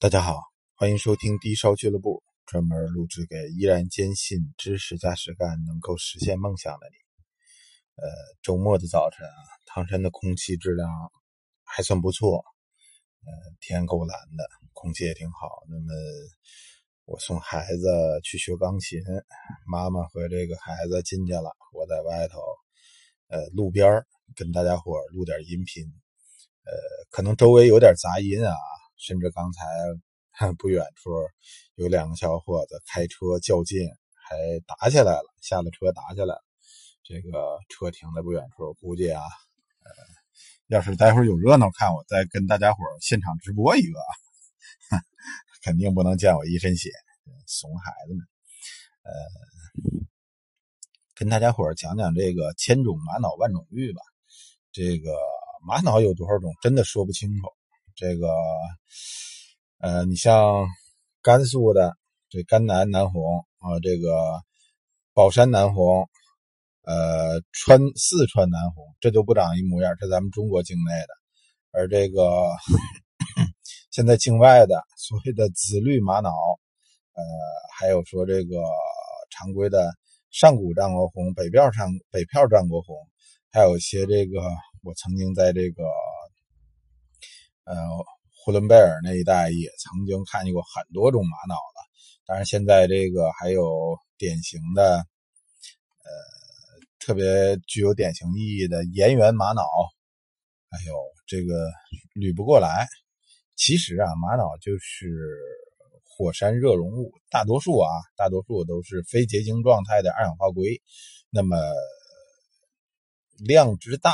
[0.00, 0.40] 大家好，
[0.76, 6.96] 欢迎收听低烧俱乐部，专门录制给依然坚信知识加实干能够实现梦想的你。
[8.02, 8.08] 呃，
[8.40, 10.88] 周末的早晨啊，唐山的空气质量
[11.64, 12.42] 还算不错，
[13.26, 15.50] 呃，天够蓝的，空气也挺好。
[15.68, 15.92] 那么，
[17.04, 19.02] 我送孩子去学钢琴，
[19.70, 22.40] 妈妈和这个孩子进去了，我在外头，
[23.28, 24.02] 呃，路边
[24.34, 25.84] 跟大家伙录点音频，
[26.64, 26.72] 呃，
[27.10, 28.56] 可能周围有点杂音啊。
[29.00, 29.64] 甚至刚才
[30.58, 31.10] 不远处
[31.74, 34.36] 有两个小伙子开车较劲，还
[34.66, 35.24] 打起来了。
[35.40, 36.44] 下了车打起来了。
[37.02, 39.90] 这个车停在不远处，估计啊，呃，
[40.68, 43.98] 要是待会有热闹看，我再跟大家伙现场直播一个，
[45.64, 46.90] 肯定不能见我一身血，
[47.46, 48.24] 怂孩子们。
[49.02, 49.10] 呃，
[51.16, 54.00] 跟大家伙讲讲这个千种玛瑙万种玉吧。
[54.72, 55.12] 这个
[55.66, 57.48] 玛瑙有多少种，真的说不清楚。
[58.00, 58.28] 这个，
[59.76, 60.66] 呃，你像
[61.20, 61.98] 甘肃的
[62.30, 64.40] 这甘南南红啊，这个
[65.12, 66.08] 宝山南红，
[66.80, 71.08] 呃，川四川南红，这就不长一模样，这咱们中国境内的。
[71.72, 72.48] 而这个
[73.90, 76.30] 现在境外的所谓的紫绿玛瑙，
[77.12, 77.22] 呃，
[77.78, 78.56] 还有说这个
[79.28, 79.92] 常规的
[80.30, 82.96] 上古战国红、北票上北票战国红，
[83.52, 84.40] 还有一些这个
[84.82, 85.84] 我曾经在这个。
[87.70, 87.76] 呃，
[88.42, 91.86] 呼伦贝尔那一带也曾经看见过很多种玛瑙了，
[92.26, 96.10] 当然现在这个还有典型的，呃，
[96.98, 99.62] 特别具有典型意义的岩原玛瑙，
[100.70, 100.96] 哎呦，
[101.28, 101.70] 这个
[102.16, 102.88] 捋不过来。
[103.54, 105.38] 其实啊，玛瑙就是
[106.02, 110.82] 火山热熔物，大多数啊，大多数都是非结晶状态的二氧化硅，
[111.30, 111.56] 那么
[113.38, 114.12] 量之大。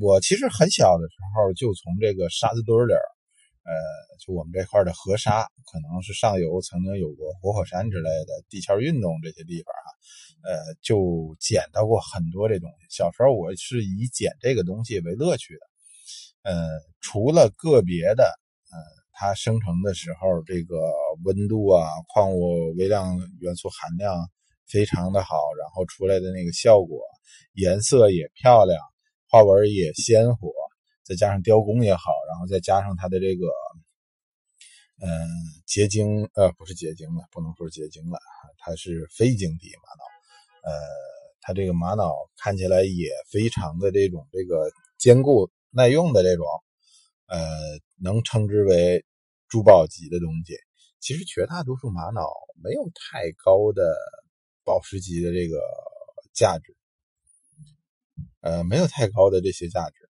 [0.00, 2.92] 我其实很小的时候就从这个沙子堆里
[3.64, 3.72] 呃，
[4.20, 9.88] 就我们这块的河沙，可能是上游曾经有过活火山之类的地壳运动这些地方啊，
[10.44, 12.86] 呃，就捡到过很多这东西。
[12.88, 16.66] 小时候我是以捡这个东西为乐趣的，呃，
[17.00, 18.24] 除了个别的，
[18.70, 18.76] 呃，
[19.12, 20.76] 它生成的时候这个
[21.24, 24.14] 温度啊、矿物微量元素含量
[24.66, 27.02] 非常的好，然后出来的那个效果，
[27.52, 28.78] 颜色也漂亮。
[29.30, 30.50] 花纹也鲜活，
[31.04, 33.46] 再加上雕工也好，然后再加上它的这个，
[35.00, 35.28] 嗯，
[35.66, 38.18] 结晶，呃，不是结晶了，不能说结晶了，
[38.56, 40.80] 它是非晶体玛瑙，呃，
[41.42, 46.46] 它这个玛瑙看起来也非常的这种这个坚固耐用的这种，
[47.26, 47.38] 呃，
[48.00, 49.04] 能称之为
[49.48, 50.54] 珠宝级的东西。
[51.00, 52.32] 其实绝大多数玛瑙
[52.64, 53.94] 没有太高的
[54.64, 55.60] 宝石级的这个
[56.32, 56.77] 价值。
[58.48, 60.08] 呃，没有太高的这些价值。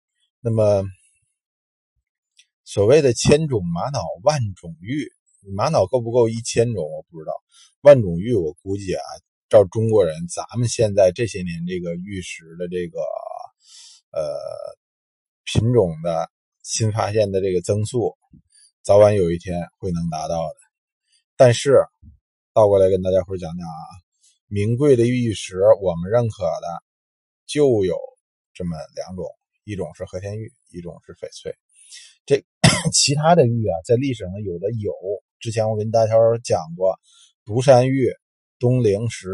[0.41, 0.85] 那么，
[2.65, 5.11] 所谓的千种玛瑙万种玉，
[5.53, 6.85] 玛瑙够不够一千种？
[6.85, 7.33] 我不知道。
[7.81, 9.03] 万种玉，我估计啊，
[9.49, 13.01] 照中国人，咱们现在这些年这个玉石的这个
[14.13, 14.39] 呃
[15.43, 16.31] 品种的
[16.63, 18.17] 新发现的这个增速，
[18.81, 20.55] 早晚有一天会能达到的。
[21.37, 21.85] 但是
[22.55, 23.83] 倒过来跟大家伙讲讲啊，
[24.47, 26.85] 名贵的玉石，我们认可的
[27.45, 27.99] 就有。
[28.61, 29.25] 这么两种，
[29.65, 31.57] 一种是和田玉，一种是翡翠。
[32.27, 32.45] 这
[32.93, 34.93] 其他的玉啊，在历史上有的有，
[35.39, 36.13] 之前我跟大家
[36.45, 37.01] 讲过，
[37.47, 38.13] 独山玉、
[38.59, 39.31] 东陵石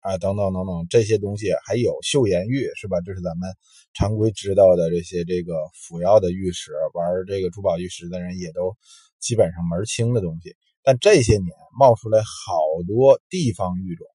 [0.00, 2.98] 啊，等等等等这些东西，还有岫岩玉，是吧？
[3.04, 3.52] 这是咱们
[3.92, 8.74] 常规知道的这些这个辅药的玉石，玩这个珠宝玉石的人也都
[9.20, 10.56] 基本上门清的东西。
[10.82, 12.56] 但这些年冒出来好
[12.88, 14.06] 多地方玉种，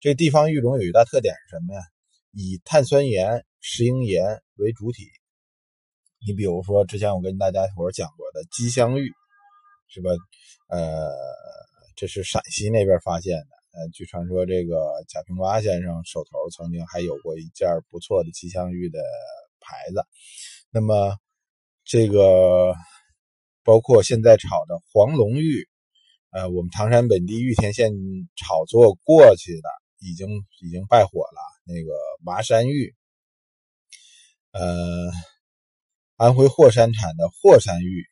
[0.00, 1.80] 这地方玉种有一大特点是什么呀？
[2.32, 3.44] 以碳酸盐。
[3.60, 5.02] 石英岩为主体，
[6.24, 9.10] 你比如说之前我跟大家伙讲过的鸡香玉，
[9.88, 10.10] 是吧？
[10.68, 11.10] 呃，
[11.96, 13.50] 这是陕西那边发现的。
[13.72, 14.78] 呃，据传说这个
[15.08, 19.00] 贾平凹先生手头曾经还有过一件不错的吉祥玉的
[19.58, 20.06] 牌子。
[20.70, 21.16] 那么
[21.84, 22.72] 这个
[23.64, 25.68] 包括现在炒的黄龙玉，
[26.30, 27.90] 呃，我们唐山本地玉田县
[28.36, 30.28] 炒作过去的，已经
[30.60, 31.57] 已经败火了。
[31.68, 31.92] 那个
[32.24, 32.94] 麻山玉。
[34.50, 34.64] 呃，
[36.16, 38.06] 安徽霍山产的霍山玉、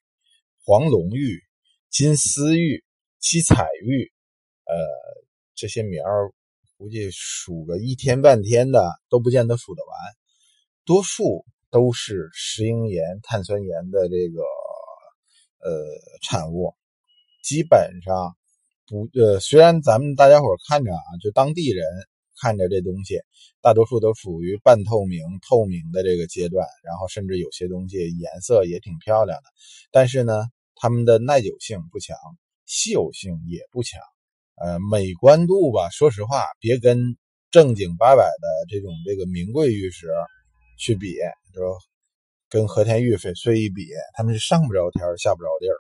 [0.62, 1.42] 黄龙玉、
[1.90, 2.84] 金丝玉、
[3.18, 4.12] 七彩玉，
[4.64, 4.76] 呃，
[5.54, 6.32] 这些名儿
[6.76, 9.98] 估计数个一天半天的都不见得数得完。
[10.84, 14.42] 多数都是石英岩、碳酸盐的这个
[15.58, 15.84] 呃
[16.22, 16.76] 产物，
[17.42, 18.36] 基本上
[18.86, 21.84] 不呃，虽然咱们大家伙看着啊，就当地人。
[22.40, 23.20] 看着这东西，
[23.62, 29.44] 大多数都属于半透明、透明的这个阶段，然后甚至有些东西颜色也挺漂亮的。
[29.90, 30.44] 但是呢，
[30.74, 32.16] 它们的耐久性不强，
[32.66, 34.00] 稀有性也不强。
[34.56, 37.16] 呃，美观度吧，说实话，别跟
[37.50, 40.08] 正经八百的这种这个名贵玉石
[40.78, 41.14] 去比，
[41.54, 41.78] 就
[42.50, 45.76] 跟和田玉翡翠一比，他们是上不着天下不着地儿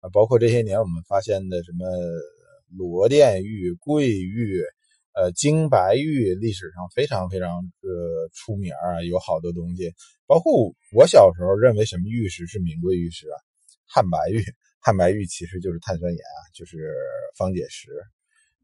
[0.00, 0.08] 啊。
[0.12, 1.86] 包括这些年我们发现的什么
[2.76, 4.62] 罗甸玉、桂玉。
[5.12, 7.48] 呃，金白玉历史上非常非常
[7.82, 9.92] 呃出名啊，有好多东西，
[10.24, 13.36] 包括我小时候认为什么玉石是名贵玉石啊，
[13.86, 14.40] 汉白玉，
[14.78, 16.94] 汉白玉其实就是碳酸盐啊，就是
[17.36, 17.90] 方解石。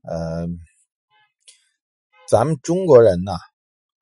[0.02, 0.46] 呃，
[2.28, 3.32] 咱们中国人呢，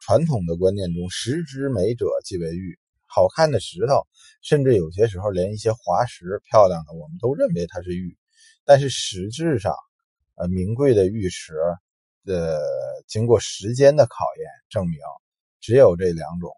[0.00, 4.06] 传统的观念中，石之美者即为玉，好看的石头，
[4.43, 8.19] 甚至有些时候连一些滑石漂亮的，我们都认为它是玉，
[8.67, 9.75] 但是实质上，
[10.35, 11.55] 呃，名贵的玉石。
[12.26, 12.58] 呃，
[13.06, 14.98] 经过时间的考验，证明
[15.60, 16.50] 只有这两种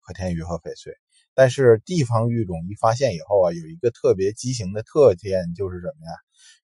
[0.00, 0.92] 和田玉和翡翠。
[1.34, 6.12] 但是地方玉种一发现以后啊，有一个特别畸形的特点，就是什么呀？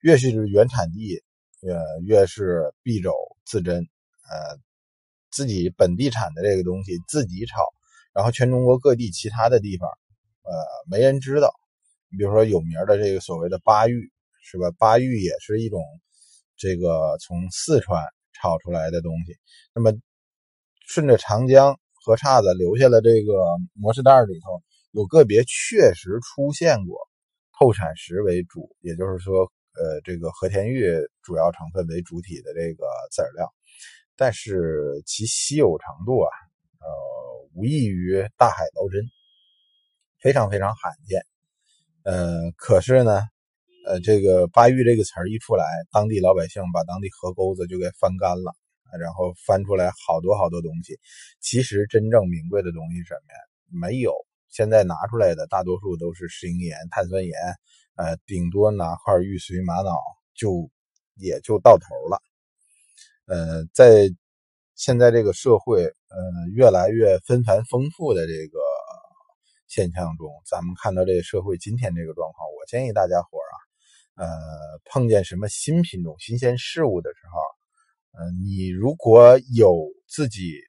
[0.00, 1.22] 越是原产地，
[1.62, 3.10] 呃，越是敝帚
[3.44, 4.58] 自珍，呃，
[5.30, 7.64] 自己本地产的这个东西自己炒，
[8.12, 9.88] 然后全中国各地其他的地方，
[10.42, 10.52] 呃，
[10.88, 11.52] 没人知道。
[12.10, 14.12] 你比如说有名的这个所谓的巴玉，
[14.42, 14.70] 是吧？
[14.78, 15.82] 巴玉也是一种
[16.56, 18.02] 这个从四川。
[18.40, 19.36] 炒出来的东西，
[19.74, 19.92] 那么
[20.86, 23.32] 顺着长江河岔子留下了这个
[23.74, 26.98] 模式袋里头，有个别确实出现过
[27.58, 30.90] 透产石为主，也就是说，呃，这个和田玉
[31.22, 33.52] 主要成分为主体的这个籽料，
[34.16, 36.30] 但是其稀有程度啊，
[36.80, 39.02] 呃，无异于大海捞针，
[40.18, 41.22] 非常非常罕见。
[42.04, 43.22] 呃，可是呢。
[43.90, 48.54] 呃，这个“巴玉”这个词儿一出来，当地老百姓把当地河沟子就给翻干了，
[49.00, 50.96] 然后翻出来好多好多东西。
[51.40, 53.40] 其实真正名贵的东西什么呀？
[53.66, 54.14] 没有。
[54.48, 57.34] 现在拿出来的大多数都是石英岩、碳酸盐，
[57.96, 59.90] 呃，顶多拿块玉髓、玛瑙
[60.36, 60.70] 就
[61.16, 62.22] 也就到头了。
[63.26, 64.08] 呃，在
[64.76, 66.16] 现在这个社会，呃，
[66.54, 68.60] 越来越纷繁丰富的这个
[69.66, 73.39] 现象中，咱们看到这个社会今天这个状况，我建议大家伙。
[74.20, 74.26] 呃，
[74.84, 77.40] 碰见什么新品种、新鲜事物的时候，
[78.18, 80.60] 呃，你如果有自己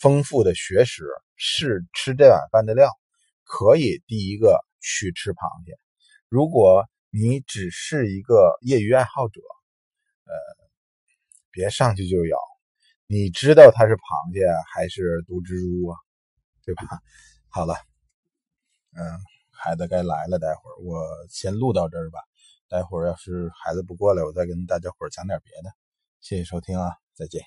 [0.00, 1.04] 丰富的学识，
[1.36, 2.88] 是吃这碗饭的料，
[3.44, 5.78] 可以第一个去吃螃蟹。
[6.30, 9.42] 如果你只是一个业余爱好者，
[10.24, 10.32] 呃，
[11.50, 12.38] 别上去就咬。
[13.06, 15.98] 你知道它是螃蟹还是毒蜘蛛啊？
[16.64, 16.82] 对吧？
[17.52, 17.74] 好了，
[18.94, 19.20] 嗯，
[19.52, 22.18] 孩子该来了，待会儿我先录到这儿吧。
[22.68, 25.70] 待会儿要是孩子不过来，我再跟大家伙讲点别的。
[26.20, 27.42] 谢谢收听啊，再见。